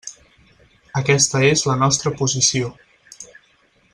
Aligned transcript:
Aquesta 1.01 1.41
és 1.49 1.63
la 1.73 1.77
nostra 1.83 2.13
posició. 2.23 2.75